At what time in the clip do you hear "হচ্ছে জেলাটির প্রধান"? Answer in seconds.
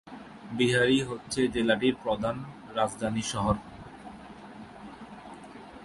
1.01-2.35